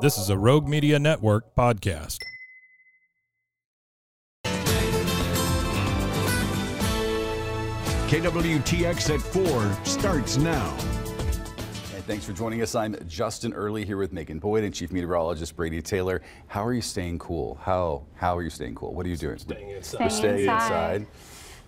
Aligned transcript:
This 0.00 0.16
is 0.16 0.30
a 0.30 0.38
Rogue 0.38 0.68
Media 0.68 0.98
Network 0.98 1.54
podcast. 1.56 2.18
KWTX 8.08 9.14
at 9.14 9.20
4 9.20 9.84
starts 9.84 10.36
now. 10.38 10.74
And 11.94 12.04
thanks 12.04 12.24
for 12.24 12.32
joining 12.32 12.62
us. 12.62 12.74
I'm 12.74 12.96
Justin 13.06 13.52
Early 13.52 13.84
here 13.84 13.98
with 13.98 14.12
Megan 14.12 14.38
Boyd 14.38 14.64
and 14.64 14.74
Chief 14.74 14.90
Meteorologist 14.92 15.54
Brady 15.54 15.82
Taylor. 15.82 16.22
How 16.46 16.64
are 16.64 16.72
you 16.72 16.80
staying 16.80 17.18
cool? 17.18 17.58
How 17.62 18.06
how 18.14 18.36
are 18.36 18.42
you 18.42 18.48
staying 18.50 18.76
cool? 18.76 18.94
What 18.94 19.04
are 19.04 19.10
you 19.10 19.16
doing? 19.16 19.36
Staying 19.38 19.70
inside. 19.70 20.00
You're 20.00 20.10
Staying 20.10 20.34
staying 20.36 20.48
inside. 20.48 21.00
inside. 21.02 21.06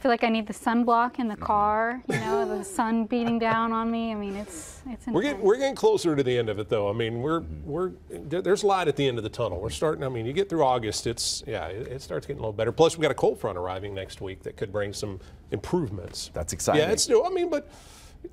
I 0.00 0.02
feel 0.02 0.12
like 0.12 0.24
I 0.24 0.30
need 0.30 0.46
the 0.46 0.54
sunblock 0.54 1.18
in 1.18 1.28
the 1.28 1.34
mm-hmm. 1.34 1.44
car, 1.44 2.02
you 2.08 2.18
know, 2.20 2.56
the 2.56 2.64
sun 2.64 3.04
beating 3.04 3.38
down 3.38 3.70
on 3.70 3.90
me. 3.90 4.12
I 4.12 4.14
mean, 4.14 4.34
it's 4.34 4.80
it's 4.88 5.06
We're 5.06 5.20
getting 5.20 5.42
we're 5.42 5.58
getting 5.58 5.74
closer 5.74 6.16
to 6.16 6.22
the 6.22 6.38
end 6.38 6.48
of 6.48 6.58
it 6.58 6.70
though. 6.70 6.88
I 6.88 6.94
mean, 6.94 7.20
we're 7.20 7.42
mm-hmm. 7.42 7.70
we're 7.70 7.92
there's 8.08 8.64
light 8.64 8.88
at 8.88 8.96
the 8.96 9.06
end 9.06 9.18
of 9.18 9.24
the 9.24 9.28
tunnel. 9.28 9.60
We're 9.60 9.68
starting. 9.68 10.02
I 10.02 10.08
mean, 10.08 10.24
you 10.24 10.32
get 10.32 10.48
through 10.48 10.64
August, 10.64 11.06
it's 11.06 11.44
yeah, 11.46 11.66
it, 11.66 11.86
it 11.88 12.00
starts 12.00 12.26
getting 12.26 12.38
a 12.38 12.40
little 12.40 12.54
better. 12.54 12.72
Plus, 12.72 12.96
we 12.96 13.02
got 13.02 13.10
a 13.10 13.14
cold 13.14 13.38
front 13.38 13.58
arriving 13.58 13.92
next 13.92 14.22
week 14.22 14.42
that 14.44 14.56
could 14.56 14.72
bring 14.72 14.94
some 14.94 15.20
improvements. 15.50 16.30
That's 16.32 16.54
exciting. 16.54 16.80
Yeah, 16.80 16.92
it's 16.92 17.06
new. 17.06 17.22
I 17.22 17.28
mean, 17.28 17.50
but 17.50 17.68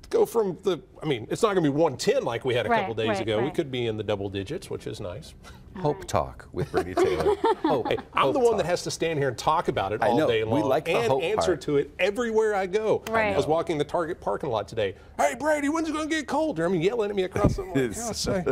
go 0.08 0.24
from 0.24 0.56
the. 0.62 0.80
I 1.02 1.06
mean, 1.06 1.26
it's 1.30 1.42
not 1.42 1.48
going 1.48 1.64
to 1.64 1.70
be 1.70 1.76
110 1.76 2.22
like 2.22 2.46
we 2.46 2.54
had 2.54 2.64
a 2.64 2.70
Right, 2.70 2.80
couple 2.80 2.94
days 2.94 3.08
right, 3.08 3.20
ago. 3.20 3.42
We 3.42 3.50
could 3.50 3.70
be 3.70 3.88
in 3.88 3.98
the 3.98 4.04
double 4.04 4.30
digits, 4.30 4.70
which 4.70 4.86
is 4.86 5.00
nice. 5.00 5.34
Hope 5.80 6.04
Talk 6.06 6.48
with 6.52 6.70
Brady 6.72 6.94
Taylor. 6.94 7.34
Hope, 7.62 7.88
Hey, 7.88 7.96
I'm 8.14 8.22
Hope 8.24 8.32
the 8.32 8.38
one 8.40 8.48
Talk. 8.52 8.56
that 8.58 8.66
has 8.66 8.82
to 8.84 8.90
stand 8.90 9.18
here 9.18 9.28
and 9.28 9.38
talk 9.38 9.68
about 9.68 9.92
it 9.92 10.02
I 10.02 10.08
all 10.08 10.18
know. 10.18 10.26
day 10.26 10.42
We 10.44 10.50
long 10.60 10.68
like 10.68 10.86
the 10.86 10.96
and 10.96 11.08
hope 11.08 11.22
answer 11.22 11.52
part. 11.52 11.60
to 11.62 11.76
it 11.76 11.90
everywhere 11.98 12.54
I 12.54 12.66
go. 12.66 13.02
Right. 13.10 13.32
I 13.32 13.36
was 13.36 13.46
walking 13.46 13.78
the 13.78 13.84
Target 13.84 14.20
parking 14.20 14.50
lot 14.50 14.66
today. 14.68 14.94
Hey, 15.16 15.34
Brady, 15.38 15.68
when's 15.68 15.88
it 15.88 15.92
going 15.92 16.08
to 16.08 16.14
get 16.14 16.26
colder? 16.26 16.64
I 16.66 16.68
mean, 16.68 16.80
yelling 16.82 17.10
at 17.10 17.16
me 17.16 17.22
across 17.24 17.56
the. 17.56 17.62
Like, 17.68 17.76
It's- 17.76 17.98
"God's 18.06 18.18
sake." 18.18 18.46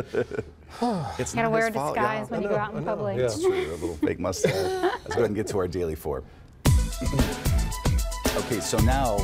It's 1.19 1.33
Gotta 1.33 1.49
wear 1.49 1.67
a 1.67 1.71
disguise 1.71 1.95
yeah. 1.95 2.23
when 2.25 2.41
you 2.43 2.49
go 2.49 2.55
out 2.57 2.75
in 2.75 2.83
public. 2.83 3.17
yeah. 3.17 3.25
It's 3.25 3.39
true, 3.41 3.53
a 3.53 3.71
little 3.77 3.95
fake 3.97 4.19
mustache. 4.19 4.53
Let's 4.53 5.05
go 5.07 5.11
ahead 5.13 5.25
and 5.25 5.35
get 5.35 5.47
to 5.47 5.57
our 5.57 5.67
daily 5.67 5.95
four. 5.95 6.23
okay, 8.37 8.59
so 8.59 8.77
now 8.79 9.17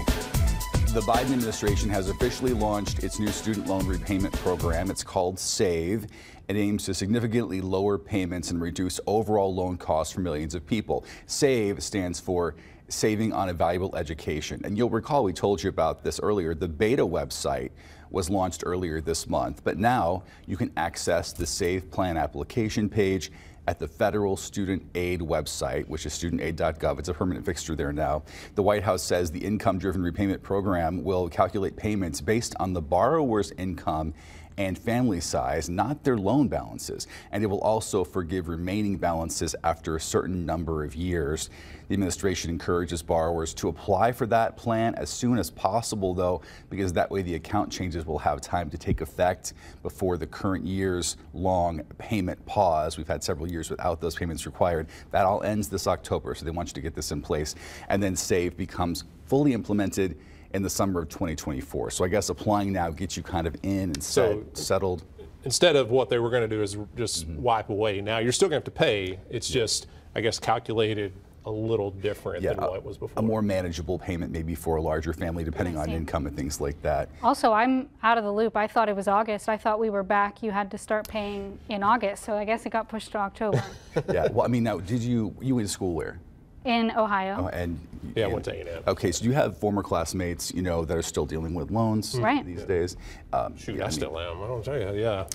the 0.93 1.01
Biden 1.01 1.33
administration 1.33 1.89
has 1.89 2.09
officially 2.09 2.53
launched 2.53 3.03
its 3.03 3.17
new 3.17 3.29
student 3.29 3.65
loan 3.65 3.87
repayment 3.87 4.31
program. 4.35 4.91
It's 4.91 5.03
called 5.03 5.39
SAVE. 5.39 6.05
It 6.47 6.55
aims 6.55 6.85
to 6.85 6.93
significantly 6.93 7.61
lower 7.61 7.97
payments 7.97 8.51
and 8.51 8.61
reduce 8.61 8.99
overall 9.07 9.55
loan 9.55 9.75
costs 9.77 10.13
for 10.13 10.19
millions 10.19 10.53
of 10.53 10.67
people. 10.67 11.03
SAVE 11.25 11.81
stands 11.81 12.19
for 12.19 12.53
Saving 12.89 13.33
on 13.33 13.49
a 13.49 13.53
Valuable 13.53 13.95
Education. 13.95 14.61
And 14.65 14.77
you'll 14.77 14.91
recall 14.91 15.23
we 15.23 15.33
told 15.33 15.63
you 15.63 15.69
about 15.69 16.03
this 16.03 16.19
earlier. 16.19 16.53
The 16.53 16.67
beta 16.67 17.03
website 17.03 17.71
was 18.11 18.29
launched 18.29 18.61
earlier 18.63 19.01
this 19.01 19.27
month, 19.27 19.63
but 19.63 19.79
now 19.79 20.21
you 20.45 20.57
can 20.57 20.71
access 20.77 21.33
the 21.33 21.47
SAVE 21.47 21.89
plan 21.89 22.17
application 22.17 22.87
page 22.87 23.31
at 23.67 23.79
the 23.79 23.87
federal 23.87 24.35
student 24.35 24.83
aid 24.95 25.21
website, 25.21 25.87
which 25.87 26.05
is 26.05 26.13
studentaid.gov. 26.13 26.99
It's 26.99 27.09
a 27.09 27.13
permanent 27.13 27.45
fixture 27.45 27.75
there 27.75 27.93
now. 27.93 28.23
The 28.55 28.63
White 28.63 28.83
House 28.83 29.03
says 29.03 29.31
the 29.31 29.43
income 29.43 29.79
driven 29.79 30.01
repayment 30.01 30.43
program 30.43 31.03
will 31.03 31.29
calculate 31.29 31.75
payments 31.75 32.21
based 32.21 32.55
on 32.59 32.73
the 32.73 32.81
borrower's 32.81 33.51
income 33.51 34.13
and 34.57 34.77
family 34.77 35.19
size, 35.19 35.69
not 35.69 36.03
their 36.03 36.17
loan 36.17 36.47
balances. 36.47 37.07
And 37.31 37.43
it 37.43 37.47
will 37.47 37.61
also 37.61 38.03
forgive 38.03 38.47
remaining 38.47 38.97
balances 38.97 39.55
after 39.63 39.95
a 39.95 40.01
certain 40.01 40.45
number 40.45 40.83
of 40.83 40.95
years. 40.95 41.49
The 41.87 41.93
administration 41.93 42.49
encourages 42.49 43.01
borrowers 43.01 43.53
to 43.55 43.67
apply 43.67 44.13
for 44.13 44.25
that 44.27 44.55
plan 44.57 44.95
as 44.95 45.09
soon 45.09 45.37
as 45.37 45.49
possible, 45.49 46.13
though, 46.13 46.41
because 46.69 46.93
that 46.93 47.11
way 47.11 47.21
the 47.21 47.35
account 47.35 47.71
changes 47.71 48.05
will 48.05 48.19
have 48.19 48.41
time 48.41 48.69
to 48.69 48.77
take 48.77 49.01
effect 49.01 49.53
before 49.81 50.17
the 50.17 50.27
current 50.27 50.65
year's 50.65 51.17
long 51.33 51.83
payment 51.97 52.43
pause. 52.45 52.97
We've 52.97 53.07
had 53.07 53.23
several 53.23 53.51
years 53.51 53.69
without 53.69 53.99
those 53.99 54.15
payments 54.15 54.45
required. 54.45 54.87
That 55.11 55.25
all 55.25 55.43
ends 55.43 55.67
this 55.67 55.87
October, 55.87 56.35
so 56.35 56.45
they 56.45 56.51
want 56.51 56.69
you 56.69 56.73
to 56.75 56.81
get 56.81 56.95
this 56.95 57.11
in 57.11 57.21
place. 57.21 57.55
And 57.89 58.01
then 58.01 58.15
SAVE 58.15 58.55
becomes 58.55 59.03
fully 59.25 59.53
implemented 59.53 60.17
in 60.53 60.61
the 60.61 60.69
summer 60.69 61.01
of 61.01 61.09
2024. 61.09 61.91
So 61.91 62.05
I 62.05 62.07
guess 62.07 62.29
applying 62.29 62.71
now 62.71 62.89
gets 62.91 63.17
you 63.17 63.23
kind 63.23 63.47
of 63.47 63.55
in 63.63 63.89
and 63.91 64.03
So- 64.03 64.43
set, 64.53 64.57
settled. 64.57 65.03
Instead 65.45 65.75
of 65.75 65.89
what 65.91 66.09
they 66.09 66.19
were 66.19 66.29
going 66.29 66.47
to 66.47 66.55
do 66.55 66.61
is 66.61 66.77
just 66.95 67.27
Mm-hmm. 67.27 67.41
wipe 67.41 67.69
away. 67.69 67.99
Now 67.99 68.19
you're 68.19 68.31
still 68.31 68.47
going 68.47 68.61
to 68.61 68.65
have 68.67 68.73
to 68.75 68.79
pay. 68.79 69.19
It's 69.29 69.49
just, 69.49 69.87
I 70.15 70.21
guess, 70.21 70.39
calculated 70.39 71.11
a 71.45 71.51
little 71.51 71.91
different 71.91 72.41
than 72.41 72.57
a, 72.57 72.61
what 72.69 72.77
it 72.77 72.85
was 72.85 72.97
before. 72.97 73.19
a 73.21 73.21
more 73.21 73.41
manageable 73.41 73.99
payment 73.99 74.31
maybe 74.31 74.55
for 74.55 74.77
a 74.77 74.81
larger 74.81 75.11
family 75.11 75.43
depending 75.43 75.77
on 75.77 75.89
income 75.89 76.25
and 76.25 76.37
things 76.37 76.61
like 76.61 76.81
that. 76.83 77.09
Also, 77.21 77.51
I'm 77.51 77.89
out 78.01 78.17
of 78.17 78.23
the 78.23 78.31
loop. 78.31 78.55
I 78.55 78.65
thought 78.65 78.87
it 78.87 78.95
was 78.95 79.09
August. 79.09 79.49
I 79.49 79.57
thought 79.57 79.77
we 79.77 79.89
were 79.89 80.03
back. 80.03 80.41
You 80.41 80.51
had 80.51 80.71
to 80.71 80.77
start 80.77 81.05
paying 81.09 81.59
in 81.67 81.83
August, 81.83 82.23
so 82.23 82.35
I 82.35 82.45
guess 82.45 82.65
it 82.65 82.69
got 82.69 82.87
pushed 82.87 83.11
to 83.11 83.17
October 83.17 83.61
yeah. 84.13 84.29
Well, 84.31 84.45
I 84.45 84.47
mean, 84.47 84.63
now, 84.63 84.77
did 84.79 85.01
you, 85.01 85.35
you 85.41 85.55
went 85.55 85.67
to 85.67 85.73
school 85.73 85.93
where? 85.93 86.19
In 86.65 86.91
Ohio. 86.91 87.45
Oh, 87.45 87.47
and 87.47 87.79
Yeah, 88.15 88.23
I 88.23 88.25
and- 88.25 88.33
went 88.33 88.45
to 88.45 88.53
A&M. 88.53 88.83
Okay, 88.87 89.11
so 89.11 89.25
you 89.25 89.31
have 89.31 89.57
former 89.57 89.81
classmates, 89.83 90.53
you 90.53 90.61
know, 90.61 90.85
that 90.85 90.95
are 90.97 91.01
still 91.01 91.25
dealing 91.25 91.53
with 91.53 91.71
loans 91.71 92.17
Right. 92.19 92.45
these 92.45 92.63
days. 92.63 92.95
Um, 93.31 93.57
Shoot, 93.57 93.75
yeah, 93.75 93.83
I 93.83 93.85
mean, 93.85 93.91
still 93.91 94.19
am. 94.19 94.41
I 94.41 94.47
don't 94.47 94.63
tell 94.63 94.77
you. 94.79 94.99
Yeah. 95.01 95.25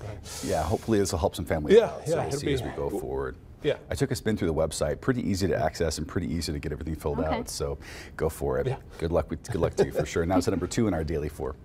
Yeah, 0.45 0.63
hopefully 0.63 0.99
this 0.99 1.13
will 1.13 1.19
help 1.19 1.35
some 1.35 1.45
families 1.45 1.77
Yeah, 1.77 1.85
out. 1.87 2.01
yeah, 2.01 2.07
So 2.07 2.17
we'll 2.19 2.27
it'll 2.29 2.41
see 2.41 2.47
be- 2.47 2.53
as 2.55 2.63
we 2.63 2.71
go 2.71 2.91
forward. 2.91 3.37
Yeah. 3.63 3.75
I 3.91 3.95
took 3.97 4.13
a 4.13 4.15
spin 4.15 4.37
through 4.37 4.49
the 4.49 4.55
website. 4.55 5.01
Pretty 5.01 5.29
easy 5.29 5.49
to 5.49 5.57
access 5.57 5.99
and 5.99 6.07
pretty 6.07 6.33
easy 6.33 6.53
to 6.53 6.59
get 6.61 6.71
everything 6.71 6.95
filled 6.95 7.19
Okay. 7.19 7.29
out. 7.39 7.49
So 7.49 7.77
go 8.17 8.29
for 8.29 8.59
it. 8.59 8.69
Yeah. 8.69 8.77
Good 8.99 9.11
luck 9.11 9.29
with 9.31 9.43
good 9.51 9.61
luck 9.61 9.75
to 9.77 9.87
you 9.87 9.91
for 9.93 10.07
sure. 10.07 10.25
Now 10.25 10.39
to 10.39 10.51
number 10.51 10.69
two 10.69 10.87
in 10.87 10.95
our 10.95 11.03
daily 11.03 11.29
four. 11.29 11.57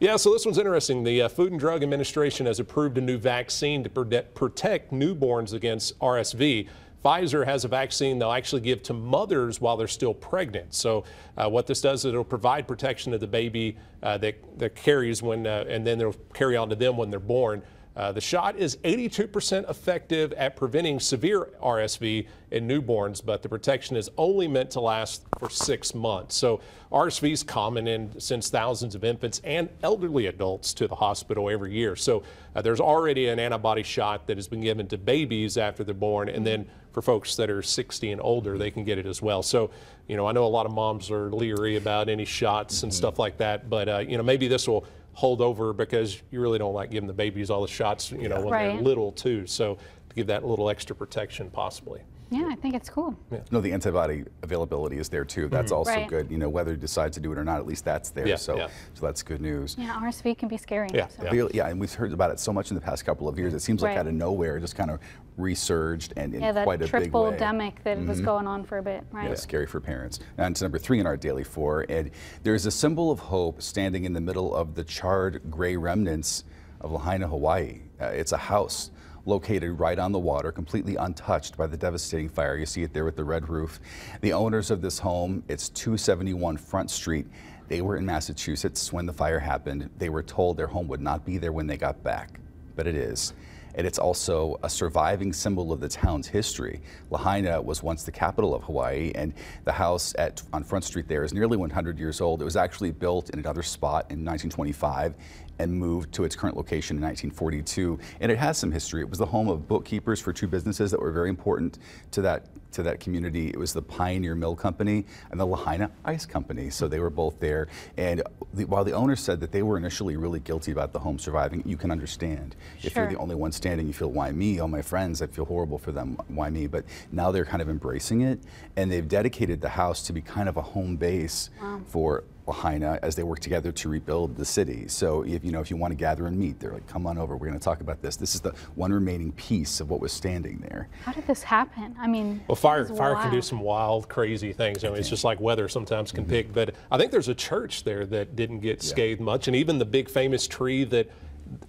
Yeah, 0.00 0.16
so 0.16 0.32
this 0.32 0.44
one's 0.44 0.58
interesting. 0.58 1.02
The 1.04 1.22
uh, 1.22 1.28
Food 1.28 1.52
and 1.52 1.60
Drug 1.60 1.82
Administration 1.82 2.44
has 2.46 2.58
approved 2.60 2.98
a 2.98 3.00
new 3.00 3.16
vaccine 3.18 3.82
to 3.84 3.88
protect 3.90 4.92
newborns 4.92 5.52
against 5.54 5.98
RSV. 6.00 6.68
Pfizer 7.04 7.44
has 7.44 7.64
a 7.64 7.68
vaccine 7.68 8.18
they'll 8.18 8.32
actually 8.32 8.60
give 8.60 8.82
to 8.84 8.92
mothers 8.92 9.60
while 9.60 9.76
they're 9.76 9.88
still 9.88 10.14
pregnant. 10.14 10.74
So, 10.74 11.04
uh, 11.36 11.48
what 11.48 11.66
this 11.66 11.80
does 11.80 12.00
is 12.00 12.12
it'll 12.12 12.24
provide 12.24 12.68
protection 12.68 13.12
to 13.12 13.18
the 13.18 13.26
baby 13.26 13.76
uh, 14.02 14.18
that, 14.18 14.36
that 14.58 14.74
carries 14.74 15.22
when, 15.22 15.46
uh, 15.46 15.64
and 15.68 15.86
then 15.86 16.00
it'll 16.00 16.16
carry 16.34 16.56
on 16.56 16.68
to 16.68 16.76
them 16.76 16.96
when 16.96 17.10
they're 17.10 17.18
born. 17.20 17.62
Uh, 17.96 18.12
the 18.12 18.20
shot 18.20 18.56
is 18.56 18.76
82% 18.78 19.68
effective 19.68 20.32
at 20.34 20.54
preventing 20.54 21.00
severe 21.00 21.50
RSV 21.60 22.26
in 22.52 22.68
newborns, 22.68 23.24
but 23.24 23.42
the 23.42 23.48
protection 23.48 23.96
is 23.96 24.08
only 24.16 24.46
meant 24.46 24.70
to 24.70 24.80
last 24.80 25.24
for 25.38 25.50
six 25.50 25.92
months. 25.92 26.36
So 26.36 26.60
RSV 26.92 27.32
is 27.32 27.42
common 27.42 27.88
and 27.88 28.22
sends 28.22 28.48
thousands 28.48 28.94
of 28.94 29.02
infants 29.02 29.40
and 29.44 29.68
elderly 29.82 30.26
adults 30.26 30.72
to 30.74 30.86
the 30.86 30.94
hospital 30.94 31.50
every 31.50 31.72
year. 31.72 31.96
So 31.96 32.22
uh, 32.54 32.62
there's 32.62 32.80
already 32.80 33.28
an 33.28 33.40
antibody 33.40 33.82
shot 33.82 34.26
that 34.28 34.36
has 34.36 34.46
been 34.46 34.60
given 34.60 34.86
to 34.88 34.96
babies 34.96 35.58
after 35.58 35.82
they're 35.82 35.92
born, 35.92 36.28
and 36.28 36.46
then 36.46 36.70
for 36.92 37.02
folks 37.02 37.36
that 37.36 37.50
are 37.50 37.62
60 37.62 38.10
and 38.10 38.20
older, 38.20 38.58
they 38.58 38.70
can 38.70 38.84
get 38.84 38.98
it 38.98 39.06
as 39.06 39.22
well. 39.22 39.42
So, 39.42 39.70
you 40.08 40.16
know, 40.16 40.26
I 40.26 40.32
know 40.32 40.44
a 40.44 40.48
lot 40.48 40.66
of 40.66 40.72
moms 40.72 41.10
are 41.10 41.30
leery 41.30 41.76
about 41.76 42.08
any 42.08 42.24
shots 42.24 42.82
and 42.82 42.92
stuff 42.92 43.18
like 43.18 43.36
that, 43.38 43.70
but 43.70 43.88
uh, 43.88 43.98
you 43.98 44.16
know, 44.16 44.22
maybe 44.22 44.48
this 44.48 44.66
will 44.66 44.84
hold 45.12 45.40
over 45.40 45.72
because 45.72 46.20
you 46.30 46.40
really 46.40 46.58
don't 46.58 46.74
like 46.74 46.90
giving 46.90 47.06
the 47.06 47.12
babies 47.12 47.50
all 47.50 47.62
the 47.62 47.68
shots, 47.68 48.10
you 48.10 48.28
know, 48.28 48.40
when 48.40 48.50
they're 48.76 48.82
little 48.82 49.12
too. 49.12 49.46
So 49.46 49.76
to 50.08 50.14
give 50.14 50.26
that 50.28 50.44
little 50.44 50.68
extra 50.70 50.94
protection 50.96 51.50
possibly. 51.50 52.00
Yeah, 52.32 52.48
I 52.48 52.54
think 52.54 52.76
it's 52.76 52.88
cool. 52.88 53.14
No, 53.50 53.60
the 53.60 53.72
antibody 53.72 54.24
availability 54.42 54.98
is 54.98 55.08
there 55.08 55.24
too. 55.24 55.48
That's 55.48 55.72
also 55.72 55.90
Right. 55.90 56.06
good. 56.08 56.30
You 56.30 56.38
know, 56.38 56.48
whether 56.48 56.70
you 56.70 56.76
decide 56.76 57.12
to 57.14 57.20
do 57.20 57.32
it 57.32 57.38
or 57.38 57.44
not, 57.44 57.58
at 57.58 57.66
least 57.66 57.84
that's 57.84 58.10
there. 58.10 58.26
Yeah, 58.26 58.36
so, 58.36 58.56
yeah. 58.56 58.68
so 58.94 59.04
that's 59.06 59.22
good 59.24 59.40
news. 59.40 59.74
Yeah, 59.76 59.98
RSV 60.00 60.38
can 60.38 60.48
be 60.48 60.56
scary. 60.56 60.88
Yeah, 60.94 61.08
so. 61.08 61.24
yeah. 61.32 61.48
Yeah, 61.52 61.68
and 61.68 61.80
we've 61.80 61.92
heard 61.92 62.12
about 62.12 62.30
it 62.30 62.38
so 62.38 62.52
much 62.52 62.70
in 62.70 62.76
the 62.76 62.80
past 62.80 63.04
couple 63.04 63.26
of 63.28 63.36
years. 63.36 63.52
It 63.52 63.60
seems 63.60 63.82
like 63.82 63.90
Right. 63.90 63.98
out 63.98 64.06
of 64.06 64.14
nowhere, 64.14 64.58
it 64.58 64.60
just 64.60 64.76
kind 64.76 64.92
of 64.92 65.00
resurged 65.36 66.12
and 66.16 66.32
in 66.34 66.40
Yeah, 66.40 66.62
quite 66.62 66.76
a 66.82 66.84
big 66.84 66.92
way. 66.92 67.00
triple 67.00 67.32
demic 67.32 67.82
that 67.82 67.98
was 68.06 68.20
going 68.20 68.46
on 68.46 68.62
for 68.62 68.78
a 68.78 68.82
bit, 68.82 69.04
right? 69.10 69.28
Yeah, 69.28 69.34
scary 69.34 69.66
for 69.66 69.80
parents. 69.80 70.20
And 70.38 70.54
to 70.54 70.64
number 70.64 70.78
three 70.78 71.00
in 71.00 71.06
our 71.06 71.16
daily 71.16 71.44
four, 71.44 71.84
and 71.88 72.10
there's 72.44 72.64
a 72.66 72.70
symbol 72.70 73.10
of 73.10 73.18
hope 73.18 73.60
standing 73.60 74.04
in 74.04 74.12
the 74.12 74.20
middle 74.20 74.54
of 74.54 74.74
the 74.74 74.84
charred 74.84 75.50
gray 75.50 75.76
remnants 75.76 76.44
of 76.80 76.92
Lahaina, 76.92 77.26
Hawaii. 77.26 77.80
Uh, 78.00 78.06
it's 78.06 78.32
a 78.32 78.36
house 78.36 78.90
located 79.26 79.78
right 79.78 79.98
on 79.98 80.12
the 80.12 80.18
water, 80.18 80.52
completely 80.52 80.96
untouched 80.96 81.56
by 81.56 81.66
the 81.66 81.76
devastating 81.76 82.28
fire. 82.28 82.56
You 82.56 82.66
see 82.66 82.82
it 82.82 82.92
there 82.92 83.04
with 83.04 83.16
the 83.16 83.24
red 83.24 83.48
roof. 83.48 83.80
The 84.20 84.32
owners 84.32 84.70
of 84.70 84.82
this 84.82 84.98
home, 84.98 85.42
it's 85.48 85.68
271 85.68 86.56
Front 86.56 86.90
Street. 86.90 87.26
They 87.68 87.82
were 87.82 87.96
in 87.96 88.04
Massachusetts 88.04 88.92
when 88.92 89.06
the 89.06 89.12
fire 89.12 89.38
happened. 89.38 89.90
They 89.98 90.08
were 90.08 90.22
told 90.22 90.56
their 90.56 90.66
home 90.66 90.88
would 90.88 91.00
not 91.00 91.24
be 91.24 91.38
there 91.38 91.52
when 91.52 91.66
they 91.66 91.76
got 91.76 92.02
back, 92.02 92.40
but 92.74 92.86
it 92.86 92.96
is. 92.96 93.32
And 93.74 93.86
it's 93.86 93.98
also 93.98 94.58
a 94.62 94.70
surviving 94.70 95.32
symbol 95.32 95.72
of 95.72 95.80
the 95.80 95.88
town's 95.88 96.26
history. 96.26 96.80
Lahaina 97.10 97.60
was 97.60 97.82
once 97.82 98.04
the 98.04 98.12
capital 98.12 98.54
of 98.54 98.62
Hawaii, 98.64 99.12
and 99.14 99.32
the 99.64 99.72
house 99.72 100.14
at 100.18 100.42
on 100.52 100.64
Front 100.64 100.84
Street 100.84 101.08
there 101.08 101.24
is 101.24 101.32
nearly 101.32 101.56
100 101.56 101.98
years 101.98 102.20
old. 102.20 102.40
It 102.40 102.44
was 102.44 102.56
actually 102.56 102.90
built 102.90 103.30
in 103.30 103.38
another 103.38 103.62
spot 103.62 104.06
in 104.10 104.24
1925 104.24 105.14
and 105.60 105.72
moved 105.72 106.12
to 106.14 106.24
its 106.24 106.34
current 106.34 106.56
location 106.56 106.96
in 106.96 107.02
1942. 107.02 107.98
And 108.20 108.32
it 108.32 108.38
has 108.38 108.56
some 108.56 108.72
history. 108.72 109.02
It 109.02 109.10
was 109.10 109.18
the 109.18 109.26
home 109.26 109.48
of 109.48 109.68
bookkeepers 109.68 110.18
for 110.18 110.32
two 110.32 110.46
businesses 110.46 110.90
that 110.90 111.00
were 111.00 111.12
very 111.12 111.28
important 111.28 111.78
to 112.12 112.22
that 112.22 112.46
to 112.72 112.82
that 112.84 113.00
community. 113.00 113.48
It 113.48 113.58
was 113.58 113.72
the 113.72 113.82
Pioneer 113.82 114.36
Mill 114.36 114.54
Company 114.54 115.04
and 115.30 115.40
the 115.40 115.44
Lahaina 115.44 115.90
Ice 116.04 116.24
Company. 116.24 116.70
So 116.70 116.86
they 116.86 117.00
were 117.00 117.10
both 117.10 117.40
there. 117.40 117.66
And 117.96 118.22
the, 118.54 118.64
while 118.64 118.84
the 118.84 118.92
owner 118.92 119.16
said 119.16 119.40
that 119.40 119.50
they 119.50 119.62
were 119.62 119.76
initially 119.76 120.16
really 120.16 120.38
guilty 120.40 120.70
about 120.70 120.92
the 120.92 120.98
home 120.98 121.18
surviving, 121.18 121.62
you 121.66 121.76
can 121.76 121.90
understand. 121.90 122.54
If 122.82 122.94
you're 122.94 123.08
the 123.08 123.18
only 123.18 123.34
one 123.34 123.50
standing, 123.60 123.86
you 123.86 123.92
feel, 123.92 124.10
why 124.10 124.30
me? 124.30 124.58
All 124.58 124.68
my 124.68 124.80
friends, 124.80 125.20
I 125.20 125.26
feel 125.26 125.44
horrible 125.44 125.76
for 125.76 125.92
them. 125.92 126.16
Why 126.28 126.48
me? 126.48 126.66
But 126.66 126.86
now 127.12 127.30
they're 127.30 127.44
kind 127.44 127.60
of 127.60 127.68
embracing 127.68 128.22
it. 128.22 128.40
And 128.76 128.90
they've 128.90 129.06
dedicated 129.06 129.60
the 129.60 129.68
house 129.68 130.02
to 130.04 130.14
be 130.14 130.22
kind 130.22 130.48
of 130.48 130.56
a 130.56 130.62
home 130.62 130.96
base 130.96 131.50
for 131.86 132.24
Lahaina 132.46 132.98
as 133.02 133.14
they 133.14 133.22
work 133.22 133.38
together 133.40 133.70
to 133.70 133.88
rebuild 133.90 134.34
the 134.34 134.46
city. 134.46 134.88
So 134.88 135.22
if 135.22 135.44
you 135.44 135.52
know 135.52 135.60
if 135.60 135.70
you 135.70 135.76
want 135.76 135.92
to 135.92 135.94
gather 135.94 136.26
and 136.26 136.36
meet, 136.38 136.58
they're 136.58 136.72
like, 136.72 136.86
come 136.86 137.06
on 137.06 137.18
over. 137.18 137.36
We're 137.36 137.48
going 137.48 137.58
to 137.58 137.62
talk 137.62 137.82
about 137.82 138.00
this. 138.00 138.16
This 138.16 138.34
is 138.34 138.40
the 138.40 138.52
one 138.74 138.92
remaining 138.92 139.32
piece 139.32 139.78
of 139.80 139.90
what 139.90 140.00
was 140.00 140.10
standing 140.10 140.58
there. 140.58 140.88
How 141.04 141.12
did 141.12 141.26
this 141.26 141.42
happen? 141.42 141.94
I 142.00 142.06
mean, 142.06 142.40
Well, 142.48 142.56
fire 142.56 142.82
this 142.82 142.92
is 142.92 142.98
fire 142.98 143.14
can 143.16 143.30
do 143.30 143.42
some 143.42 143.60
wild, 143.60 144.08
crazy 144.08 144.54
things. 144.54 144.84
I 144.84 144.88
mean, 144.88 144.98
it's 144.98 145.10
just 145.10 145.22
like 145.22 145.38
weather 145.38 145.68
sometimes 145.68 146.12
can 146.12 146.24
mm-hmm. 146.24 146.30
pick. 146.30 146.52
But 146.52 146.74
I 146.90 146.96
think 146.96 147.12
there's 147.12 147.28
a 147.28 147.34
church 147.34 147.84
there 147.84 148.06
that 148.06 148.34
didn't 148.34 148.60
get 148.60 148.82
scathed 148.82 149.20
much, 149.20 149.46
and 149.46 149.54
even 149.54 149.78
the 149.78 149.84
big 149.84 150.08
famous 150.08 150.48
tree 150.48 150.84
that 150.84 151.10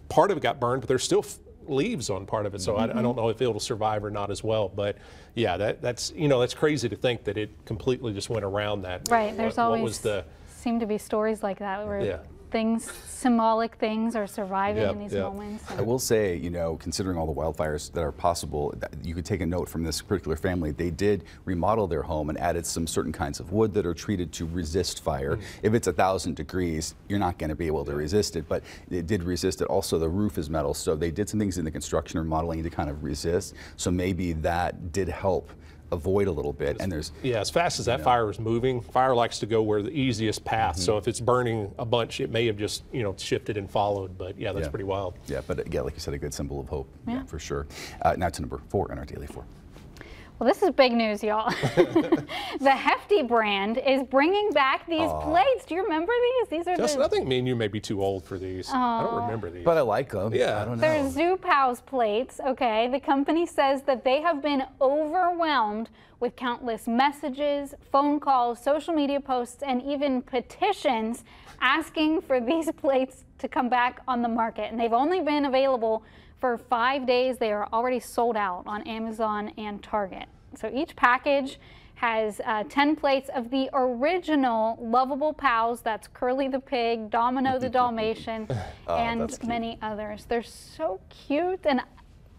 part 0.10 0.32
of 0.32 0.38
it 0.38 0.44
got 0.44 0.60
burned, 0.60 0.82
but 0.82 0.88
there's 0.88 1.04
still 1.04 1.24
f- 1.24 1.40
leaves 1.68 2.10
on 2.10 2.26
part 2.26 2.46
of 2.46 2.56
it. 2.56 2.62
So 2.62 2.76
I, 2.76 2.84
I 2.84 2.88
mm-hmm. 2.88 3.02
don't 3.02 3.16
know 3.16 3.30
if 3.30 3.42
it'll 3.42 3.60
survive 3.60 4.04
or 4.04 4.12
not 4.12 4.32
as 4.32 4.44
well. 4.44 4.70
But 4.70 4.98
yeah, 5.36 5.58
that 5.58 5.82
that's 5.82 6.12
you 6.16 6.28
know 6.28 6.40
that's 6.40 6.54
crazy 6.54 6.90
to 6.90 6.96
think 6.96 7.24
that 7.26 7.38
it 7.38 7.52
completely 7.66 8.14
just 8.14 8.30
went 8.30 8.46
around 8.46 8.84
that. 8.84 9.08
Right. 9.10 9.36
There's 9.36 9.58
what, 9.58 9.64
always 9.64 9.82
what 9.82 9.86
was 9.86 10.00
the 10.00 10.26
seem 10.48 10.80
to 10.80 10.86
be 10.86 10.98
stories 10.98 11.42
like 11.42 11.60
that 11.60 11.86
where 11.86 12.02
Yeah. 12.02 12.20
Things, 12.52 12.92
symbolic 13.08 13.76
things, 13.76 14.16
are 14.16 14.28
surviving 14.28 14.84
Yep, 14.84 14.92
in 14.92 15.00
these 15.00 15.14
yep. 15.14 15.24
moments. 15.24 15.64
I 15.72 15.82
will 15.82 16.00
say, 16.00 16.36
you 16.36 16.50
know, 16.50 16.76
considering 16.78 17.18
all 17.18 17.26
the 17.26 17.34
wildfires 17.34 17.92
that 17.94 18.02
are 18.02 18.12
possible, 18.12 18.74
that 18.78 18.94
you 19.04 19.16
could 19.16 19.26
take 19.26 19.42
a 19.42 19.46
note 19.46 19.70
from 19.70 19.84
this 19.84 20.02
particular 20.02 20.36
family. 20.36 20.72
They 20.72 20.92
did 20.92 21.24
remodel 21.46 21.88
their 21.88 22.04
home 22.04 22.30
and 22.30 22.38
added 22.40 22.66
some 22.66 22.86
certain 22.86 23.12
kinds 23.12 23.40
of 23.40 23.52
wood 23.52 23.74
that 23.74 23.86
are 23.86 23.94
treated 23.94 24.32
to 24.34 24.46
resist 24.46 25.04
fire. 25.04 25.36
Hmm. 25.36 25.42
If 25.64 25.74
it's 25.74 25.88
a 25.88 25.94
thousand 25.94 26.36
degrees, 26.36 26.96
you're 27.08 27.20
not 27.20 27.38
going 27.38 27.50
to 27.50 27.56
be 27.56 27.68
able 27.68 27.86
to 27.86 27.96
resist 27.96 28.36
it, 28.36 28.48
but 28.48 28.64
it 28.90 29.08
did 29.08 29.24
resist 29.24 29.62
it. 29.62 29.68
Also, 29.68 29.98
the 29.98 30.10
roof 30.10 30.38
is 30.38 30.50
metal, 30.50 30.74
so 30.74 30.96
they 30.96 31.12
did 31.12 31.30
some 31.30 31.40
things 31.40 31.58
in 31.58 31.66
the 31.66 31.72
construction 31.72 32.20
or 32.20 32.24
modeling 32.24 32.62
to 32.64 32.70
kind 32.70 32.90
of 32.90 33.04
resist. 33.04 33.56
So 33.78 33.90
maybe 33.90 34.34
that 34.34 34.92
did 34.92 35.08
help 35.08 35.52
avoid 35.92 36.28
a 36.28 36.32
little 36.32 36.54
bit. 36.54 36.78
And 36.80 36.92
there's 36.92 37.12
Yeah, 37.22 37.40
as 37.40 37.50
fast 37.50 37.80
as 37.80 37.86
that 37.86 38.02
fire 38.02 38.30
is 38.30 38.40
moving, 38.40 38.82
fire 38.82 39.14
likes 39.16 39.40
to 39.40 39.46
go 39.46 39.62
where 39.62 39.82
the 39.82 39.92
easiest 39.92 40.44
path. 40.44 40.76
Mm-hmm. 40.76 40.84
So 40.86 40.98
if 40.98 41.08
it's 41.08 41.20
burning 41.20 41.74
a 41.78 41.86
bunch, 41.86 42.20
it 42.20 42.30
may 42.32 42.46
have 42.48 42.58
just 42.58 42.84
you 42.92 43.04
know 43.04 43.16
shifted 43.18 43.58
and 43.58 43.70
followed. 43.70 44.18
But 44.18 44.38
yeah, 44.40 44.52
that's 44.54 44.66
Yeah. 44.66 44.70
pretty 44.72 44.86
wild. 44.86 45.16
Yeah, 45.28 45.42
but 45.46 45.72
yeah, 45.74 45.82
like 45.82 45.94
you 45.94 46.00
said, 46.00 46.14
a 46.14 46.18
good 46.18 46.34
symbol 46.34 46.60
of 46.60 46.68
hope. 46.68 46.88
Yeah. 47.08 47.24
for 47.26 47.40
sure. 47.40 47.68
Uh, 48.02 48.16
now 48.18 48.30
to 48.30 48.42
number 48.42 48.62
four 48.70 48.92
in 48.92 48.98
our 48.98 49.06
daily 49.06 49.28
four. 49.28 49.46
Well, 50.40 50.48
this 50.48 50.64
is 50.64 50.72
big 50.72 50.94
news, 50.94 51.24
y'all. 51.24 51.52
the 52.60 52.72
Hefty 52.72 53.22
brand 53.22 53.78
is 53.78 54.02
bringing 54.02 54.50
back 54.52 54.88
these 54.88 55.12
plates. 55.22 55.66
Do 55.68 55.76
you 55.76 55.84
remember 55.84 56.12
these? 56.40 56.50
These 56.50 56.68
are 56.68 56.76
Justin, 56.76 57.00
the 57.00 57.06
I 57.06 57.10
think 57.10 57.28
me 57.28 57.38
and 57.38 57.48
you 57.48 57.56
may 57.56 57.68
be 57.68 57.80
too 57.80 58.02
old 58.02 58.26
for 58.26 58.40
these. 58.40 58.68
I 58.74 59.04
don't 59.04 59.24
remember 59.24 59.52
these. 59.52 59.64
But 59.64 59.78
I 59.78 59.82
like 59.82 60.10
them. 60.10 60.34
Yeah. 60.34 60.62
I 60.62 60.66
don't 60.66 60.78
know. 60.78 60.82
They're 60.82 61.10
Zoo 61.10 61.38
Pals 61.38 61.82
plates, 61.82 62.40
okay? 62.44 62.88
The 62.88 63.00
company 63.00 63.46
says 63.46 63.84
that 63.84 64.04
they 64.04 64.22
have 64.22 64.42
been 64.42 64.64
overwhelmed 64.82 65.90
with 66.20 66.36
countless 66.36 66.88
messages, 66.88 67.76
phone 67.92 68.20
calls, 68.20 68.60
social 68.60 68.94
media 68.94 69.20
posts, 69.20 69.62
and 69.62 69.82
even 69.84 70.22
petitions 70.22 71.24
asking 71.62 72.22
for 72.22 72.40
these 72.40 72.72
plates 72.78 73.26
to 73.40 73.48
come 73.48 73.70
back 73.70 74.02
on 74.08 74.22
the 74.22 74.28
market. 74.28 74.72
And 74.72 74.80
they've 74.80 74.94
only 74.94 75.20
been 75.20 75.46
available 75.46 76.04
for 76.42 76.58
five 76.58 77.06
days. 77.06 77.38
They 77.38 77.54
are 77.54 77.70
already 77.72 78.00
sold 78.02 78.36
out 78.36 78.64
on 78.66 78.82
Amazon 78.84 79.54
and 79.58 79.82
Target. 79.82 80.26
So 80.60 80.70
each 80.74 80.96
package 80.98 81.60
has 81.96 82.42
uh, 82.46 82.64
10 82.68 82.96
plates 82.96 83.30
of 83.34 83.52
the 83.52 83.70
original 83.74 84.78
lovable 84.82 85.32
pals. 85.34 85.82
That's 85.82 86.08
Curly 86.08 86.48
the 86.50 86.60
pig, 86.60 87.12
Domino 87.12 87.60
the 87.60 87.70
Dalmatian, 87.70 88.48
and 88.90 89.22
Oh, 89.22 89.24
that's 89.28 89.38
cute. 89.38 89.48
many 89.48 89.78
others. 89.84 90.26
They're 90.28 90.42
so 90.44 91.00
cute 91.10 91.60
and 91.64 91.80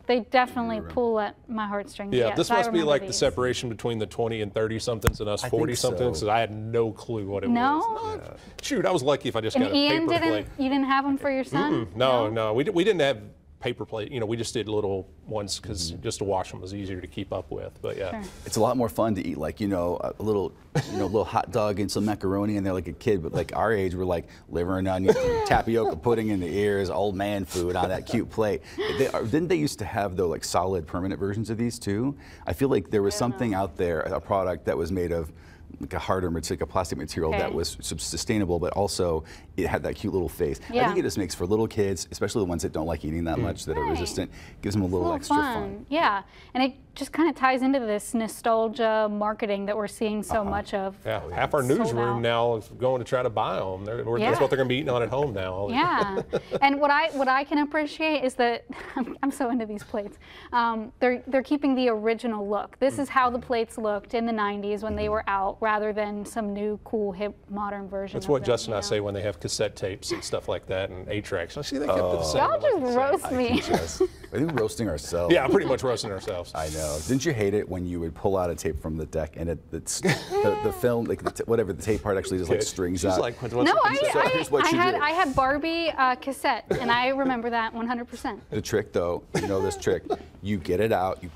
they 0.07 0.19
definitely 0.19 0.81
pull 0.81 1.21
at 1.21 1.37
my 1.49 1.65
heartstrings. 1.65 2.13
yeah, 2.13 2.27
yes, 2.27 2.37
this 2.37 2.51
I 2.51 2.57
must 2.57 2.71
be 2.73 2.81
remember 2.81 2.91
like 2.91 3.07
the 3.07 3.13
separation 3.13 3.69
between 3.69 3.99
the 4.01 4.05
20 4.07 4.41
and 4.43 4.53
30 4.53 4.81
somethings 4.81 5.21
and 5.21 5.29
us 5.29 5.45
40 5.45 5.77
somethings. 5.77 6.19
so. 6.19 6.29
I 6.29 6.41
had 6.41 6.51
no 6.51 6.91
clue 6.91 7.25
what 7.29 7.45
it 7.45 7.49
No? 7.51 7.79
was. 7.79 8.19
No? 8.19 8.35
Shoot, 8.61 8.85
I 8.85 8.91
was 8.91 9.05
lucky 9.05 9.29
if 9.29 9.37
I 9.37 9.41
just 9.41 9.55
And 9.55 9.65
got 9.67 9.73
a 9.73 9.77
Ian 9.77 10.09
paper 10.09 10.13
didn't. 10.15 10.29
plate. 10.29 10.47
You 10.59 10.69
didn't 10.71 10.87
have 10.87 11.05
them 11.05 11.17
for 11.17 11.31
your 11.31 11.45
son? 11.45 11.87
No, 11.95 12.29
no, 12.29 12.53
we, 12.53 12.65
di- 12.65 12.73
we 12.73 12.83
didn't 12.83 13.01
have 13.01 13.19
paper 13.63 13.85
plate. 13.87 14.11
You 14.11 14.19
know, 14.21 14.27
we 14.27 14.37
just 14.37 14.53
did 14.53 14.69
little 14.69 15.09
ones 15.27 15.59
because 15.61 15.93
Mm-hmm. 15.93 16.03
just 16.03 16.19
to 16.19 16.25
wash 16.25 16.51
them 16.51 16.61
was 16.61 16.75
easier 16.75 17.01
to 17.01 17.07
keep 17.07 17.33
up 17.33 17.51
with. 17.51 17.73
But 17.81 17.97
yeah. 17.97 18.11
Sure. 18.23 18.31
it's 18.45 18.57
a 18.57 18.61
lot 18.61 18.77
more 18.77 18.89
fun 18.89 19.15
to 19.15 19.27
eat 19.27 19.39
like 19.39 19.61
you 19.61 19.69
know 19.69 19.99
a 20.03 20.13
a 20.21 20.23
little 20.23 20.53
you 20.91 20.99
know 20.99 21.07
little 21.07 21.25
hot 21.25 21.51
dog 21.53 21.79
and 21.81 21.91
some 21.91 22.05
macaroni 22.05 22.57
and 22.57 22.67
they're 22.67 22.73
like 22.73 22.89
a 22.89 22.93
kid 22.93 23.23
but 23.23 23.33
like 23.33 23.55
our 23.55 23.73
age 23.73 23.95
we're 23.95 24.05
like 24.05 24.27
liver 24.49 24.79
and 24.79 24.89
onions 24.89 25.17
and 25.17 25.47
tapioca 25.47 25.97
pudding 25.97 26.29
in 26.29 26.41
the 26.41 26.47
ears 26.47 26.89
old 26.91 27.15
man 27.15 27.45
food 27.45 27.77
on 27.77 27.89
that 27.89 28.07
cute 28.07 28.29
plate 28.31 28.63
they, 28.99 29.07
are- 29.09 29.23
didn't 29.25 29.49
they 29.49 29.57
used 29.57 29.79
to 29.79 29.85
have 29.85 30.17
though 30.17 30.29
like 30.29 30.45
solid 30.45 30.87
permanent 30.87 31.19
versions 31.21 31.51
of 31.51 31.59
these 31.59 31.79
too 31.79 32.17
i 32.47 32.53
feel 32.53 32.69
like 32.69 32.91
there 32.91 33.03
was 33.03 33.15
something 33.15 33.53
out 33.55 33.77
there 33.77 34.01
a 34.01 34.21
product 34.21 34.65
that 34.65 34.77
was 34.77 34.91
made 34.91 35.13
of 35.13 35.31
like 35.81 35.95
a 35.95 35.99
harder 35.99 36.31
material, 36.31 36.59
like 36.61 36.69
a 36.69 36.73
plastic 36.73 36.99
material 36.99 37.33
that 37.33 37.53
was 37.53 37.77
sustainable, 37.81 38.59
but 38.59 38.73
also 38.73 39.25
it 39.57 39.67
had 39.67 39.83
that 39.83 39.95
cute 39.95 40.13
little 40.13 40.29
face. 40.29 40.61
I 40.71 40.87
think 40.87 40.99
it 40.99 41.03
just 41.03 41.19
makes 41.19 41.35
for 41.35 41.47
little 41.47 41.69
kids, 41.69 42.09
especially 42.11 42.41
the 42.41 42.47
ones 42.47 42.63
that 42.63 42.73
don't 42.73 42.87
like 42.87 43.05
eating 43.05 43.25
that 43.25 43.39
mm. 43.39 43.43
much, 43.43 43.65
that 43.67 43.77
are 43.77 43.83
Right. 43.83 43.91
resistant, 43.91 44.31
gives 44.61 44.75
them 44.75 44.83
a 44.83 44.87
little, 44.87 45.01
a 45.01 45.03
little 45.03 45.17
extra 45.17 45.37
fun. 45.37 45.55
fun. 45.55 45.87
Yeah, 45.89 46.23
and 46.55 46.63
it 46.63 46.75
just 46.95 47.13
kind 47.13 47.29
of 47.29 47.35
ties 47.35 47.63
into 47.63 47.81
this 47.81 48.13
nostalgia 48.13 49.09
marketing 49.11 49.67
that 49.67 49.77
we're 49.77 49.87
seeing 49.87 50.23
so 50.23 50.41
uh-huh. 50.41 50.51
much 50.51 50.75
of. 50.75 50.95
Yeah, 51.07 51.23
half 51.33 51.55
our 51.55 51.63
newsroom 51.63 51.99
out. 51.99 52.21
now 52.21 52.57
is 52.57 52.69
going 52.79 53.01
to 53.01 53.05
try 53.05 53.23
to 53.23 53.31
buy 53.31 53.57
them. 53.57 53.85
They're, 53.85 54.19
Yeah. 54.19 54.31
That's 54.31 54.41
what 54.41 54.51
they're 54.51 54.59
going 54.59 54.69
to 54.69 54.73
be 54.73 54.77
eating 54.77 54.91
on 54.91 55.03
at 55.03 55.09
home 55.09 55.33
now. 55.33 55.69
Yeah, 55.69 56.23
and 56.61 56.81
what 56.81 56.91
I 56.91 57.09
what 57.11 57.29
I 57.29 57.45
can 57.45 57.59
appreciate 57.59 58.25
is 58.25 58.35
that 58.35 58.65
I'm, 58.97 59.17
I'm 59.23 59.31
so 59.31 59.51
into 59.51 59.65
these 59.65 59.83
plates. 59.83 60.19
Um, 60.53 60.93
they're 61.01 61.23
they're 61.27 61.43
keeping 61.43 61.75
the 61.75 61.89
original 61.89 62.49
look. 62.49 62.79
This 62.79 62.97
mm. 62.97 63.01
is 63.01 63.09
how 63.09 63.31
the 63.31 63.39
plates 63.39 63.79
looked 63.79 64.15
in 64.15 64.27
the 64.27 64.33
'90s 64.33 64.83
when 64.83 64.95
they 64.95 65.05
mm-hmm. 65.05 65.13
were 65.13 65.25
out, 65.27 65.61
rather 65.63 65.93
than 65.93 66.27
some 66.27 66.53
new, 66.53 66.79
cool, 66.83 67.13
hip, 67.13 67.37
modern 67.49 67.89
version. 67.89 68.17
That's 68.17 68.27
of 68.27 68.31
what 68.31 68.41
them, 68.43 68.47
Justin 68.47 68.71
you 68.73 68.75
and 68.77 68.85
I 68.85 68.87
know? 68.87 68.89
say 68.91 69.01
when 69.01 69.15
they 69.15 69.23
have 69.23 69.39
cassette 69.39 69.77
tapes 69.77 70.11
and 70.11 70.23
stuff 70.23 70.49
like 70.49 70.67
that 70.67 70.91
and 70.91 71.09
eight 71.09 71.25
tracks. 71.25 71.57
I 71.57 71.63
see 71.63 71.79
they 71.79 71.87
kept 71.87 71.99
it 71.99 72.03
the 72.03 72.23
same. 72.25 72.41
Y'all 72.43 72.51
I 72.51 72.57
like 72.57 72.63
just 72.63 72.81
the 72.81 72.87
same. 72.89 72.97
roast 72.99 73.33
me. 73.33 73.49
Yes. 73.73 74.03
I 74.03 74.37
think 74.39 74.53
we're 74.53 74.61
roasting 74.61 74.89
ourselves. 74.89 75.33
Yeah, 75.33 75.47
pretty 75.47 75.67
much 75.69 75.85
roasting 75.85 76.11
ourselves. 76.11 76.51
I 76.53 76.69
know. 76.71 76.99
Didn't 77.07 77.25
you 77.25 77.33
hate 77.33 77.55
it 77.55 77.69
when 77.69 77.87
you 77.87 78.01
would 78.01 78.13
pull 78.13 78.37
out 78.37 78.51
a 78.51 78.57
tape 78.57 78.83
from 78.83 78.97
the 78.97 79.07
deck 79.07 79.35
and 79.37 79.51
it, 79.51 79.59
it's, 79.73 80.01
the, 80.01 80.59
the 80.65 80.73
film, 80.73 81.05
like 81.05 81.23
the 81.23 81.31
t- 81.31 81.45
whatever 81.47 81.73
the 81.73 81.83
tape 81.83 82.03
part 82.03 82.19
actually 82.19 82.39
just 82.39 82.51
like 82.51 82.61
strings 82.63 83.01
she's 83.03 83.11
out. 83.13 83.21
like, 83.21 83.41
what's 83.41 83.55
No, 83.55 83.63
the 83.63 83.81
I. 83.85 83.95
So 84.13 84.21
I, 84.21 84.29
here's 84.31 84.51
what 84.51 84.65
I 84.65 84.77
had 84.77 84.97
do. 84.97 85.01
I 85.01 85.11
had 85.11 85.33
Barbie 85.37 85.91
uh, 85.97 86.17
cassette, 86.17 86.65
and 86.81 86.91
I 86.91 87.09
remember 87.09 87.51
that 87.51 87.73
100%. 87.73 88.41
the 88.51 88.61
trick 88.61 88.93
though, 88.93 89.23
you 89.37 89.47
know 89.47 89.63
this 89.63 89.77
trick. 89.77 90.03
You 90.43 90.59
get 90.59 90.81
it 90.81 90.91
out. 90.91 91.23
You 91.23 91.29
t- 91.29 91.35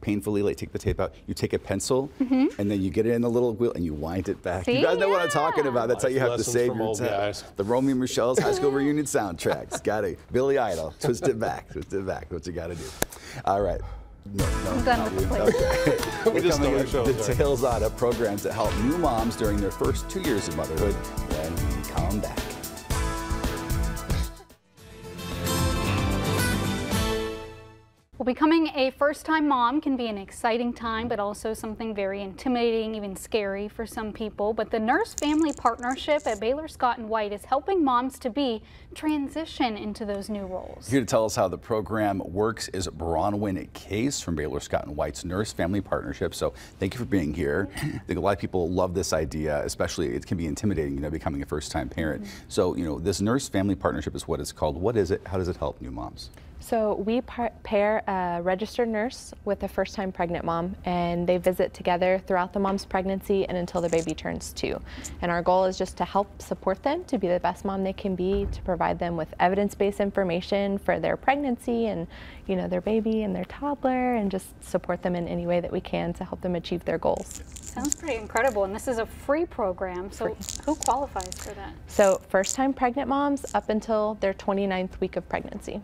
painfully 0.00 0.42
like 0.42 0.56
take 0.56 0.72
the 0.72 0.78
tape 0.78 1.00
out. 1.00 1.14
You 1.26 1.34
take 1.34 1.52
a 1.52 1.58
pencil 1.58 2.10
mm-hmm. 2.20 2.60
and 2.60 2.70
then 2.70 2.80
you 2.80 2.90
get 2.90 3.06
it 3.06 3.12
in 3.12 3.22
the 3.22 3.30
little 3.30 3.54
wheel 3.54 3.72
and 3.72 3.84
you 3.84 3.94
wind 3.94 4.28
it 4.28 4.42
back. 4.42 4.64
See? 4.64 4.78
You 4.78 4.84
guys 4.84 4.98
know 4.98 5.08
what 5.08 5.20
I'm 5.20 5.30
talking 5.30 5.66
about. 5.66 5.88
That's 5.88 6.02
how 6.02 6.08
you 6.08 6.20
have 6.20 6.36
to 6.36 6.44
save 6.44 6.74
your 6.74 6.94
time. 6.94 7.34
The 7.56 7.64
Romy 7.64 7.92
and 7.92 8.00
Michele's 8.00 8.38
high 8.38 8.52
school 8.52 8.70
reunion 8.72 9.06
soundtracks. 9.06 9.82
Got 9.82 10.04
it. 10.04 10.18
Billy 10.32 10.58
Idol. 10.58 10.94
Twist 11.00 11.26
it 11.28 11.38
back. 11.38 11.70
Twist 11.70 11.92
it 11.92 12.06
back. 12.06 12.30
What 12.32 12.46
you 12.46 12.52
got 12.52 12.68
to 12.68 12.74
do. 12.74 12.84
All 13.44 13.62
right. 13.62 13.80
No, 14.34 14.44
no, 14.44 14.70
I'm 14.72 14.84
done 14.84 15.14
with 15.14 15.28
the 15.28 15.36
you. 15.36 15.42
Okay. 15.42 16.30
We 16.32 16.40
just 16.40 16.58
Coming 16.58 16.80
stole 16.80 16.80
up, 16.80 16.86
the 16.86 16.90
show, 16.90 17.12
the 17.12 17.22
sorry. 17.22 17.36
Tales 17.36 17.64
Out 17.64 17.82
of 17.82 17.96
programs 17.96 18.42
that 18.42 18.52
help 18.52 18.76
new 18.78 18.98
moms 18.98 19.36
during 19.36 19.58
their 19.58 19.70
first 19.70 20.10
two 20.10 20.20
years 20.20 20.48
of 20.48 20.56
motherhood 20.56 20.94
when 20.94 21.54
we 21.54 21.88
come 21.88 22.20
back. 22.20 22.45
Becoming 28.26 28.66
a 28.74 28.90
first 28.90 29.24
time 29.24 29.46
mom 29.46 29.80
can 29.80 29.96
be 29.96 30.08
an 30.08 30.18
exciting 30.18 30.72
time, 30.72 31.06
but 31.06 31.20
also 31.20 31.54
something 31.54 31.94
very 31.94 32.22
intimidating, 32.22 32.96
even 32.96 33.14
scary 33.14 33.68
for 33.68 33.86
some 33.86 34.12
people. 34.12 34.52
But 34.52 34.68
the 34.68 34.80
Nurse 34.80 35.14
Family 35.14 35.52
Partnership 35.52 36.26
at 36.26 36.40
Baylor 36.40 36.66
Scott 36.66 36.98
and 36.98 37.08
White 37.08 37.32
is 37.32 37.44
helping 37.44 37.84
moms 37.84 38.18
to 38.18 38.28
be 38.28 38.64
transition 38.96 39.76
into 39.76 40.04
those 40.04 40.28
new 40.28 40.44
roles. 40.44 40.88
Here 40.88 40.98
to 40.98 41.06
tell 41.06 41.24
us 41.24 41.36
how 41.36 41.46
the 41.46 41.56
program 41.56 42.20
works 42.24 42.66
is 42.70 42.88
Bronwyn 42.88 43.72
Case 43.74 44.20
from 44.20 44.34
Baylor 44.34 44.58
Scott 44.58 44.86
and 44.86 44.96
White's 44.96 45.24
Nurse 45.24 45.52
Family 45.52 45.80
Partnership. 45.80 46.34
So 46.34 46.52
thank 46.80 46.94
you 46.94 46.98
for 46.98 47.04
being 47.04 47.32
here. 47.32 47.68
I 47.76 47.98
think 48.08 48.18
a 48.18 48.20
lot 48.20 48.32
of 48.32 48.40
people 48.40 48.68
love 48.68 48.92
this 48.92 49.12
idea, 49.12 49.64
especially 49.64 50.08
it 50.08 50.26
can 50.26 50.36
be 50.36 50.46
intimidating, 50.46 50.94
you 50.96 51.00
know, 51.00 51.10
becoming 51.10 51.42
a 51.42 51.46
first-time 51.46 51.88
parent. 51.88 52.24
Mm-hmm. 52.24 52.38
So, 52.48 52.74
you 52.74 52.84
know, 52.84 52.98
this 52.98 53.20
Nurse 53.20 53.48
Family 53.48 53.76
Partnership 53.76 54.16
is 54.16 54.26
what 54.26 54.40
it's 54.40 54.50
called. 54.50 54.76
What 54.76 54.96
is 54.96 55.12
it? 55.12 55.22
How 55.28 55.38
does 55.38 55.46
it 55.46 55.58
help 55.58 55.80
new 55.80 55.92
moms? 55.92 56.30
So 56.60 56.94
we 56.94 57.20
par- 57.20 57.52
pair 57.62 58.02
a 58.06 58.40
registered 58.42 58.88
nurse 58.88 59.32
with 59.44 59.62
a 59.62 59.68
first 59.68 59.94
time 59.94 60.10
pregnant 60.10 60.44
mom, 60.44 60.74
and 60.84 61.26
they 61.26 61.36
visit 61.38 61.74
together 61.74 62.20
throughout 62.26 62.52
the 62.52 62.58
mom's 62.58 62.84
pregnancy 62.84 63.46
and 63.46 63.56
until 63.56 63.80
the 63.80 63.88
baby 63.88 64.14
turns 64.14 64.52
two. 64.52 64.80
And 65.22 65.30
our 65.30 65.42
goal 65.42 65.64
is 65.64 65.78
just 65.78 65.96
to 65.98 66.04
help 66.04 66.40
support 66.40 66.82
them 66.82 67.04
to 67.04 67.18
be 67.18 67.28
the 67.28 67.40
best 67.40 67.64
mom 67.64 67.84
they 67.84 67.92
can 67.92 68.14
be, 68.14 68.46
to 68.50 68.62
provide 68.62 68.98
them 68.98 69.16
with 69.16 69.32
evidence 69.38 69.74
based 69.74 70.00
information 70.00 70.78
for 70.78 70.98
their 70.98 71.16
pregnancy 71.16 71.86
and 71.86 72.06
you 72.46 72.56
know 72.56 72.68
their 72.68 72.80
baby 72.80 73.22
and 73.22 73.34
their 73.34 73.44
toddler, 73.44 74.14
and 74.14 74.30
just 74.30 74.46
support 74.64 75.02
them 75.02 75.14
in 75.14 75.28
any 75.28 75.46
way 75.46 75.60
that 75.60 75.70
we 75.70 75.80
can 75.80 76.12
to 76.14 76.24
help 76.24 76.40
them 76.40 76.56
achieve 76.56 76.84
their 76.84 76.98
goals. 76.98 77.42
Sounds 77.60 77.94
pretty 77.94 78.16
incredible. 78.16 78.64
And 78.64 78.74
this 78.74 78.88
is 78.88 78.98
a 78.98 79.06
free 79.06 79.44
program. 79.44 80.10
So 80.10 80.26
free. 80.26 80.36
who 80.64 80.74
qualifies 80.76 81.34
for 81.36 81.52
that? 81.54 81.74
So 81.86 82.20
first 82.28 82.54
time 82.56 82.72
pregnant 82.72 83.08
moms 83.08 83.44
up 83.54 83.68
until 83.68 84.14
their 84.20 84.32
29th 84.32 84.98
week 85.00 85.16
of 85.16 85.28
pregnancy. 85.28 85.82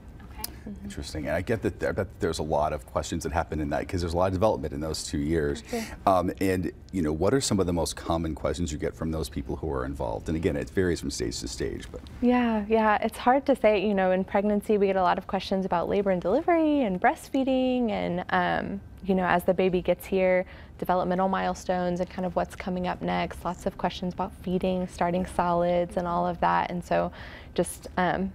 Mm-hmm. 0.69 0.85
Interesting. 0.85 1.27
And 1.27 1.37
I 1.37 1.43
get 1.43 1.63
that 1.63 1.81
there, 1.81 2.07
there's 2.21 2.39
a 2.39 2.43
lot 2.43 2.73
of 2.73 2.87
questions 2.87 3.25
that 3.25 3.33
happen 3.33 3.61
in 3.61 3.71
that 3.71 3.81
because 3.81 4.01
there's 4.01 4.15
a 4.15 4.17
lot 4.17 4.27
of 4.27 4.33
development 4.33 4.73
in 4.73 4.81
those 4.81 5.03
two 5.05 5.19
years. 5.19 5.63
Um, 6.07 6.33
and, 6.41 6.73
you 6.93 7.03
know, 7.03 7.13
what 7.13 7.33
are 7.35 7.41
some 7.41 7.61
of 7.61 7.67
the 7.67 7.73
most 7.73 7.97
common 7.97 8.35
questions 8.35 8.73
you 8.73 8.79
get 8.79 8.95
from 8.95 9.11
those 9.11 9.29
people 9.29 9.57
who 9.57 9.73
are 9.73 9.85
involved? 9.85 10.29
And 10.29 10.37
again, 10.37 10.57
it 10.57 10.71
varies 10.71 11.01
from 11.01 11.11
stage 11.11 11.39
to 11.41 11.49
stage. 11.49 11.87
But 11.91 12.01
Yeah, 12.21 12.65
yeah. 12.69 12.99
It's 13.03 13.19
hard 13.19 13.47
to 13.47 13.57
say. 13.57 13.87
You 13.87 13.95
know, 13.95 14.13
in 14.13 14.25
pregnancy, 14.25 14.79
we 14.79 14.87
get 14.87 14.97
a 14.97 15.03
lot 15.03 15.19
of 15.19 15.27
questions 15.27 15.65
about 15.65 15.89
labor 15.89 16.11
and 16.11 16.21
delivery 16.21 16.83
and 16.83 17.01
breastfeeding 17.01 17.91
and, 17.91 18.25
um, 18.31 18.81
you 19.05 19.15
know, 19.15 19.25
as 19.25 19.45
the 19.45 19.55
baby 19.55 19.83
gets 19.83 20.07
here, 20.07 20.47
developmental 20.79 21.29
milestones 21.29 22.01
and 22.01 22.09
kind 22.11 22.27
of 22.27 22.35
what's 22.37 22.57
coming 22.57 22.87
up 22.87 23.03
next. 23.03 23.45
Lots 23.45 23.67
of 23.67 23.77
questions 23.79 24.15
about 24.15 24.33
feeding, 24.43 24.87
starting 24.89 25.27
solids, 25.27 25.97
and 25.97 26.07
all 26.07 26.27
of 26.27 26.41
that. 26.41 26.71
And 26.71 26.85
so, 26.85 27.13
just 27.55 27.89
um, 27.97 28.33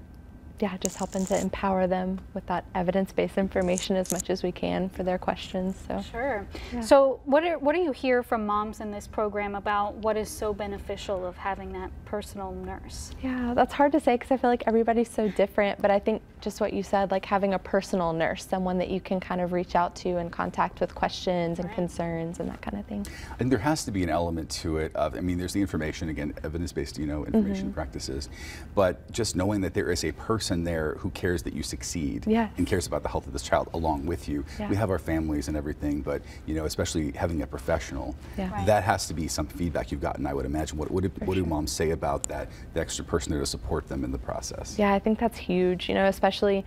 yeah, 0.60 0.76
just 0.78 0.98
helping 0.98 1.26
to 1.28 1.40
empower 1.40 1.88
them 1.88 2.20
with 2.34 2.46
that 2.48 2.66
evidence-based 2.74 3.38
information 3.38 3.96
as 3.96 4.12
much 4.12 4.30
as 4.30 4.42
we 4.42 4.52
can 4.52 4.90
for 4.90 5.04
their 5.04 5.18
questions. 5.18 5.76
So 5.88 6.02
sure. 6.12 6.48
Yeah. 6.74 6.82
So 6.82 7.20
what 7.26 7.44
are 7.44 7.60
what 7.60 7.76
do 7.76 7.82
you 7.82 7.92
hear 7.92 8.24
from 8.24 8.46
moms 8.46 8.80
in 8.80 8.92
this 8.92 9.08
program 9.08 9.56
about 9.56 9.94
what 9.96 10.18
is 10.18 10.30
so 10.30 10.54
beneficial 10.54 11.26
of 11.26 11.38
having 11.38 11.74
that 11.74 11.92
personal 12.06 12.52
nurse? 12.54 13.12
Yeah, 13.22 13.54
that's 13.54 13.74
hard 13.74 13.92
to 13.92 14.00
say 14.00 14.16
because 14.16 14.32
I 14.32 14.38
feel 14.38 14.50
like 14.50 14.64
everybody's 14.66 15.10
so 15.10 15.30
different. 15.30 15.82
But 15.82 15.92
I 15.92 16.00
think 16.00 16.22
just 16.42 16.62
what 16.62 16.74
you 16.74 16.82
said, 16.82 17.12
like 17.12 17.26
having 17.26 17.54
a 17.54 17.60
personal 17.60 18.14
nurse, 18.14 18.46
someone 18.46 18.78
that 18.78 18.90
you 18.90 19.02
can 19.02 19.20
kind 19.20 19.42
of 19.42 19.52
reach 19.52 19.76
out 19.76 19.96
to 19.98 20.18
and 20.18 20.32
contact 20.32 20.80
with 20.80 20.96
questions 20.96 21.60
and 21.60 21.68
right. 21.68 21.76
concerns 21.76 22.40
and 22.40 22.50
that 22.50 22.62
kind 22.62 22.80
of 22.80 22.86
thing. 22.86 23.06
And 23.40 23.52
there 23.52 23.60
has 23.60 23.86
to 23.86 23.92
be 23.92 24.04
an 24.04 24.10
element 24.10 24.50
to 24.62 24.78
it 24.78 24.96
of, 24.96 25.16
I 25.16 25.20
mean, 25.20 25.38
there's 25.38 25.54
the 25.54 25.62
information 25.62 26.10
again, 26.10 26.34
evidence-based, 26.44 26.98
you 26.98 27.06
know, 27.06 27.26
information 27.26 27.66
mm-hmm. 27.66 27.74
practices, 27.74 28.30
but 28.76 29.12
just 29.12 29.36
knowing 29.36 29.62
that 29.62 29.74
there 29.74 29.92
is 29.92 30.04
a 30.04 30.12
person 30.14 30.47
person 30.48 30.63
there 30.63 30.96
who 31.00 31.10
cares 31.10 31.44
that 31.44 31.54
you 31.54 31.62
succeed 31.62 32.24
yes. 32.25 32.50
and 32.58 32.66
cares 32.66 32.88
about 32.88 33.04
the 33.04 33.10
health 33.10 33.27
of 33.27 33.34
this 33.34 33.42
child 33.42 33.70
along 33.74 34.06
with 34.06 34.30
you. 34.30 34.46
Yeah. 34.58 34.70
We 34.70 34.77
have 34.77 34.89
our 34.89 35.00
families 35.00 35.50
and 35.50 35.58
everything, 35.58 36.01
but 36.01 36.22
you 36.46 36.56
know, 36.56 36.63
especially 36.63 37.12
having 37.12 37.42
a 37.42 37.48
professional, 37.48 38.16
yeah. 38.38 38.50
right. 38.50 38.66
that 38.66 38.84
has 38.86 39.08
to 39.08 39.13
be 39.13 39.27
some 39.27 39.46
feedback 39.48 39.92
you've 39.92 40.00
gotten. 40.01 40.25
I 40.25 40.34
would 40.34 40.46
imagine. 40.46 40.77
What, 40.77 40.89
what, 40.89 41.04
do, 41.04 41.10
what 41.25 41.36
sure. 41.36 41.44
do 41.44 41.50
moms 41.50 41.72
say 41.74 41.92
about 41.92 42.24
that? 42.30 42.50
The 42.74 42.80
extra 42.80 43.04
person 43.04 43.32
there 43.32 43.42
to 43.42 43.46
support 43.46 43.89
them 43.89 44.06
in 44.06 44.12
the 44.12 44.18
process. 44.18 44.80
Yeah, 44.80 44.94
I 44.94 45.00
think 45.00 45.20
that's 45.20 45.38
huge. 45.38 45.89
You 45.89 45.96
know, 45.96 46.06
especially. 46.06 46.63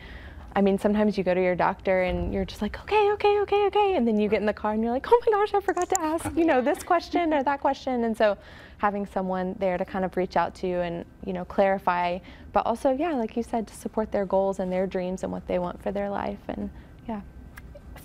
I 0.52 0.62
mean, 0.62 0.78
sometimes 0.78 1.16
you 1.16 1.22
go 1.22 1.32
to 1.32 1.42
your 1.42 1.54
doctor 1.54 2.02
and 2.02 2.34
you're 2.34 2.44
just 2.44 2.60
like, 2.60 2.80
okay, 2.80 3.12
okay, 3.12 3.38
okay, 3.40 3.66
okay. 3.66 3.94
And 3.94 4.06
then 4.06 4.18
you 4.18 4.28
get 4.28 4.40
in 4.40 4.46
the 4.46 4.52
car 4.52 4.72
and 4.72 4.82
you're 4.82 4.92
like, 4.92 5.06
oh 5.08 5.22
my 5.26 5.32
gosh, 5.32 5.54
I 5.54 5.60
forgot 5.60 5.88
to 5.90 6.00
ask, 6.00 6.36
you 6.36 6.44
know, 6.44 6.60
this 6.60 6.82
question 6.82 7.32
or 7.32 7.44
that 7.44 7.60
question. 7.60 8.04
And 8.04 8.16
so 8.16 8.36
having 8.78 9.06
someone 9.06 9.54
there 9.60 9.78
to 9.78 9.84
kind 9.84 10.04
of 10.04 10.16
reach 10.16 10.36
out 10.36 10.54
to 10.56 10.66
you 10.66 10.80
and, 10.80 11.04
you 11.24 11.32
know, 11.32 11.44
clarify, 11.44 12.18
but 12.52 12.66
also, 12.66 12.90
yeah, 12.90 13.12
like 13.12 13.36
you 13.36 13.44
said, 13.44 13.68
to 13.68 13.74
support 13.74 14.10
their 14.10 14.26
goals 14.26 14.58
and 14.58 14.72
their 14.72 14.86
dreams 14.86 15.22
and 15.22 15.30
what 15.30 15.46
they 15.46 15.60
want 15.60 15.80
for 15.82 15.92
their 15.92 16.10
life. 16.10 16.40
And 16.48 16.68
yeah. 17.06 17.20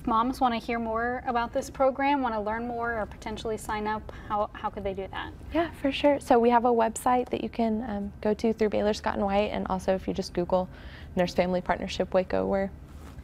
If 0.06 0.10
moms 0.10 0.40
want 0.40 0.54
to 0.54 0.64
hear 0.64 0.78
more 0.78 1.24
about 1.26 1.52
this 1.52 1.72
program, 1.72 2.22
want 2.22 2.36
to 2.36 2.40
learn 2.40 2.68
more 2.68 3.02
or 3.02 3.08
potentially 3.08 3.58
sign 3.58 3.88
up, 3.88 4.12
how, 4.30 4.52
how 4.54 4.70
could 4.70 4.84
they 4.84 4.94
do 4.94 5.08
that? 5.10 5.32
Yeah, 5.52 5.72
for 5.82 5.92
sure. 5.92 6.20
So 6.20 6.38
we 6.38 6.52
have 6.52 6.66
a 6.66 6.72
website 6.72 7.28
that 7.32 7.42
you 7.42 7.50
can 7.50 7.84
um, 7.90 8.14
go 8.22 8.36
to 8.36 8.54
through 8.54 8.70
Baylor 8.70 8.94
Scott 8.94 9.16
and 9.16 9.24
White. 9.24 9.50
And 9.50 9.66
also 9.68 9.96
if 9.96 10.08
you 10.08 10.14
just 10.14 10.32
Google 10.34 10.70
Nurse 11.16 11.34
Family 11.34 11.60
Partnership 11.60 12.14
Waco, 12.14 12.46
where 12.46 12.70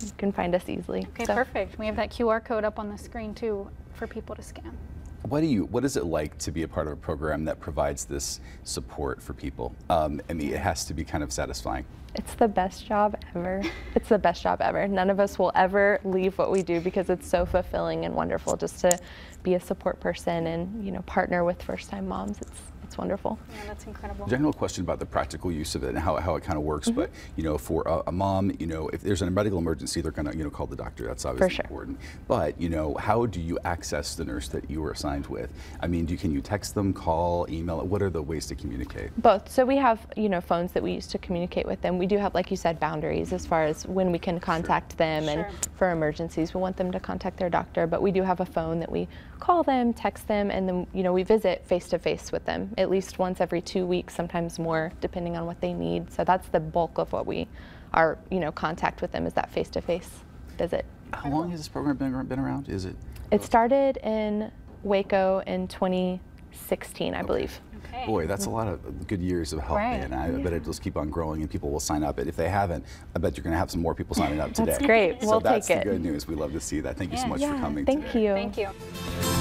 you 0.01 0.09
can 0.17 0.31
find 0.31 0.55
us 0.55 0.67
easily. 0.67 1.05
Okay, 1.09 1.25
so. 1.25 1.35
perfect. 1.35 1.77
We 1.77 1.85
have 1.85 1.97
that 1.97 2.09
QR 2.09 2.43
code 2.43 2.63
up 2.63 2.79
on 2.79 2.89
the 2.89 2.97
screen 2.97 3.35
too 3.35 3.69
for 3.93 4.07
people 4.07 4.35
to 4.35 4.41
scan. 4.41 4.75
What 5.23 5.41
do 5.41 5.45
you? 5.45 5.65
What 5.65 5.85
is 5.85 5.97
it 5.97 6.05
like 6.05 6.37
to 6.39 6.51
be 6.51 6.63
a 6.63 6.67
part 6.67 6.87
of 6.87 6.93
a 6.93 6.95
program 6.95 7.45
that 7.45 7.59
provides 7.59 8.05
this 8.05 8.39
support 8.63 9.21
for 9.21 9.33
people? 9.33 9.75
Um, 9.89 10.21
I 10.29 10.33
mean, 10.33 10.51
it 10.51 10.59
has 10.59 10.83
to 10.85 10.93
be 10.93 11.03
kind 11.03 11.23
of 11.23 11.31
satisfying. 11.31 11.85
It's 12.15 12.33
the 12.33 12.47
best 12.47 12.85
job 12.85 13.15
ever. 13.35 13.61
it's 13.95 14.09
the 14.09 14.17
best 14.17 14.41
job 14.41 14.61
ever. 14.61 14.87
None 14.87 15.09
of 15.09 15.19
us 15.19 15.37
will 15.37 15.51
ever 15.55 15.99
leave 16.03 16.37
what 16.37 16.51
we 16.51 16.63
do 16.63 16.81
because 16.81 17.09
it's 17.09 17.27
so 17.27 17.45
fulfilling 17.45 18.05
and 18.05 18.15
wonderful 18.15 18.57
just 18.57 18.79
to 18.79 18.99
be 19.43 19.53
a 19.53 19.59
support 19.59 19.99
person 19.99 20.47
and 20.47 20.83
you 20.83 20.91
know 20.91 21.01
partner 21.03 21.43
with 21.43 21.61
first-time 21.61 22.07
moms. 22.07 22.39
It's 22.41 22.70
it's 22.91 22.97
wonderful. 22.97 23.39
Yeah, 23.55 23.67
that's 23.67 23.85
incredible. 23.85 24.27
General 24.27 24.51
question 24.51 24.83
about 24.83 24.99
the 24.99 25.05
practical 25.05 25.49
use 25.49 25.75
of 25.75 25.83
it 25.85 25.89
and 25.89 25.97
how, 25.97 26.17
how 26.17 26.35
it 26.35 26.43
kind 26.43 26.57
of 26.57 26.63
works. 26.63 26.89
Mm-hmm. 26.89 26.99
But 26.99 27.11
you 27.37 27.43
know, 27.43 27.57
for 27.57 27.83
a, 27.83 28.03
a, 28.07 28.11
mom, 28.11 28.51
you 28.59 28.67
know, 28.67 28.89
if 28.89 28.99
there's 28.99 29.21
a 29.21 29.29
medical 29.31 29.59
emergency, 29.59 30.01
they're 30.01 30.11
gonna 30.11 30.35
you 30.35 30.43
know 30.43 30.49
call 30.49 30.67
the 30.67 30.75
doctor. 30.75 31.05
That's 31.05 31.23
obviously 31.23 31.55
sure. 31.55 31.63
important. 31.63 31.99
But 32.27 32.59
you 32.59 32.67
know, 32.67 32.95
how 32.95 33.27
do 33.27 33.39
you 33.39 33.57
access 33.63 34.15
the 34.15 34.25
nurse 34.25 34.49
that 34.49 34.69
you 34.69 34.81
were 34.81 34.91
assigned 34.91 35.27
with? 35.27 35.53
I 35.79 35.87
mean, 35.87 36.05
do 36.05 36.17
can 36.17 36.33
you 36.33 36.41
text 36.41 36.75
them, 36.75 36.91
call, 36.91 37.49
email? 37.49 37.79
What 37.79 38.01
are 38.01 38.09
the 38.09 38.21
ways 38.21 38.45
to 38.47 38.55
communicate? 38.55 39.11
Both. 39.21 39.49
So 39.49 39.63
we 39.63 39.77
have 39.77 40.05
you 40.17 40.27
know 40.27 40.41
phones 40.41 40.73
that 40.73 40.83
we 40.83 40.91
use 40.91 41.07
to 41.07 41.17
communicate 41.17 41.65
with 41.65 41.81
them. 41.81 41.97
We 41.97 42.07
do 42.07 42.17
have, 42.17 42.33
like 42.33 42.51
you 42.51 42.57
said, 42.57 42.77
boundaries 42.77 43.31
as 43.31 43.45
far 43.45 43.63
as 43.63 43.87
when 43.87 44.11
we 44.11 44.19
can 44.19 44.37
contact 44.37 44.91
sure. 44.91 44.97
them, 44.97 45.23
sure. 45.23 45.43
and 45.45 45.69
for 45.77 45.91
emergencies, 45.91 46.53
we 46.53 46.59
want 46.59 46.75
them 46.75 46.91
to 46.91 46.99
contact 46.99 47.37
their 47.37 47.49
doctor. 47.49 47.87
But 47.87 48.01
we 48.01 48.11
do 48.11 48.21
have 48.21 48.41
a 48.41 48.45
phone 48.45 48.81
that 48.81 48.91
we 48.91 49.07
call 49.39 49.63
them, 49.63 49.93
text 49.93 50.27
them, 50.27 50.51
and 50.51 50.67
then 50.67 50.87
you 50.93 51.03
know 51.03 51.13
we 51.13 51.23
visit 51.23 51.65
face 51.65 51.87
to 51.87 51.97
face 51.97 52.33
with 52.33 52.43
them 52.43 52.73
at 52.81 52.89
least 52.89 53.19
once 53.19 53.39
every 53.39 53.61
two 53.61 53.85
weeks, 53.85 54.13
sometimes 54.15 54.59
more, 54.59 54.91
depending 54.99 55.37
on 55.37 55.45
what 55.45 55.61
they 55.61 55.73
need. 55.73 56.11
So 56.11 56.23
that's 56.23 56.47
the 56.49 56.59
bulk 56.59 56.97
of 56.97 57.13
what 57.13 57.25
we 57.25 57.47
are, 57.93 58.17
you 58.29 58.39
know, 58.39 58.51
contact 58.51 59.01
with 59.01 59.11
them 59.11 59.25
is 59.25 59.33
that 59.33 59.51
face-to-face 59.51 60.09
visit. 60.57 60.85
How 61.13 61.29
long 61.29 61.51
has 61.51 61.59
this 61.59 61.67
program 61.67 61.97
been, 61.97 62.25
been 62.25 62.39
around? 62.39 62.69
Is 62.69 62.85
it? 62.85 62.95
It 63.31 63.43
started 63.43 63.97
in 63.97 64.51
Waco 64.83 65.43
in 65.45 65.67
2016, 65.67 67.13
I 67.13 67.17
okay. 67.17 67.27
believe. 67.27 67.59
Okay. 67.85 68.05
Boy, 68.05 68.27
that's 68.27 68.45
a 68.45 68.49
lot 68.49 68.67
of 68.67 69.07
good 69.07 69.21
years 69.21 69.53
of 69.53 69.59
help, 69.59 69.77
right. 69.77 69.95
and 69.95 70.13
I 70.13 70.29
yeah. 70.29 70.37
bet 70.37 70.53
it 70.53 70.63
just 70.63 70.81
keep 70.81 70.97
on 70.97 71.09
growing, 71.09 71.41
and 71.41 71.49
people 71.49 71.71
will 71.71 71.79
sign 71.79 72.03
up. 72.03 72.19
And 72.19 72.29
if 72.29 72.35
they 72.35 72.47
haven't, 72.47 72.85
I 73.15 73.19
bet 73.19 73.35
you're 73.35 73.43
going 73.43 73.53
to 73.53 73.57
have 73.57 73.71
some 73.71 73.81
more 73.81 73.95
people 73.95 74.15
signing 74.15 74.39
up 74.39 74.53
today. 74.53 74.71
that's 74.71 74.85
great. 74.85 75.21
So 75.21 75.27
we'll 75.27 75.39
that's 75.39 75.67
take 75.67 75.83
the 75.83 75.89
good 75.91 76.01
news. 76.01 76.27
We 76.27 76.35
love 76.35 76.53
to 76.53 76.59
see 76.59 76.79
that. 76.81 76.97
Thank 76.97 77.11
you 77.11 77.17
so 77.17 77.27
much 77.27 77.41
yeah, 77.41 77.53
for 77.53 77.59
coming. 77.59 77.85
Thank 77.85 78.07
today. 78.07 78.23
you. 78.23 78.33
Thank 78.33 78.57
you. 78.57 79.40